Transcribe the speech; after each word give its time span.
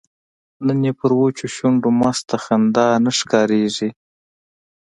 نن 0.65 0.77
یې 0.87 0.91
پر 0.99 1.11
وچو 1.19 1.45
شونډو 1.55 1.89
مسته 2.01 2.35
خندا 2.43 2.87
نه 3.03 3.11
ښکاریږي 3.17 3.89